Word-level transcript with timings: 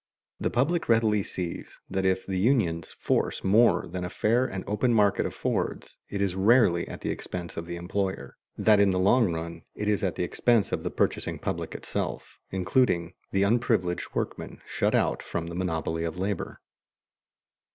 The 0.39 0.49
public 0.49 0.89
readily 0.89 1.21
sees 1.21 1.79
that 1.87 2.07
if 2.07 2.25
the 2.25 2.39
unions 2.39 2.95
force 2.97 3.43
more 3.43 3.85
than 3.85 4.03
a 4.03 4.09
fair 4.09 4.47
and 4.47 4.63
open 4.65 4.95
market 4.95 5.27
affords, 5.27 5.95
it 6.09 6.23
is 6.23 6.33
rarely 6.33 6.87
at 6.87 7.01
the 7.01 7.11
expense 7.11 7.55
of 7.55 7.67
the 7.67 7.75
employer; 7.75 8.35
that 8.57 8.79
in 8.79 8.89
the 8.89 8.97
long 8.97 9.31
run 9.31 9.61
it 9.75 9.87
is 9.87 10.03
at 10.03 10.15
the 10.15 10.23
expense 10.23 10.71
of 10.71 10.81
the 10.81 10.89
purchasing 10.89 11.37
public 11.37 11.75
itself, 11.75 12.39
including 12.49 13.13
the 13.29 13.43
unprivileged 13.43 14.15
workmen 14.15 14.59
shut 14.65 14.95
out 14.95 15.21
from 15.21 15.45
the 15.45 15.55
monopoly 15.55 16.03
of 16.03 16.17
labor. 16.17 16.61